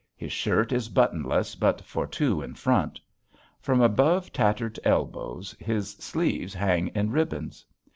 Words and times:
His 0.15 0.31
shirt 0.31 0.71
is 0.71 0.89
buttonless 0.89 1.53
but 1.53 1.81
for 1.81 2.07
two 2.07 2.41
in 2.41 2.55
front. 2.55 2.99
From 3.59 3.81
above 3.81 4.33
tattered 4.33 4.79
elbows 4.83 5.55
his 5.59 5.91
sleeves 5.91 6.55
hang 6.55 6.87
in 6.95 7.11
ribbons. 7.11 7.63